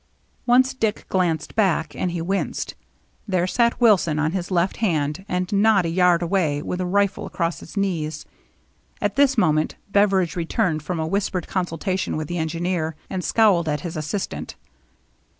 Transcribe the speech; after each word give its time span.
Once 0.47 0.73
Dick 0.73 1.05
glanced 1.09 1.53
back; 1.53 1.95
and 1.95 2.09
he 2.09 2.23
winced. 2.23 2.73
There 3.27 3.45
sat 3.45 3.79
Wilson, 3.79 4.17
on 4.17 4.31
his 4.31 4.49
left 4.49 4.77
hand 4.77 5.23
and 5.29 5.53
not 5.53 5.85
a 5.85 5.89
yard 5.89 6.23
away, 6.23 6.59
with 6.63 6.81
a 6.81 6.87
rifle 6.87 7.27
across 7.27 7.59
his 7.59 7.77
knees. 7.77 8.25
At 8.99 9.15
this 9.15 9.37
moment 9.37 9.75
Beveridge 9.91 10.35
returned 10.35 10.81
from 10.81 10.99
a 10.99 11.05
whispered 11.05 11.47
consultation 11.47 12.17
with 12.17 12.27
the 12.29 12.39
engineer, 12.39 12.95
and 13.11 13.23
scowled 13.23 13.69
at 13.69 13.81
his 13.81 13.95
assistant. 13.95 14.55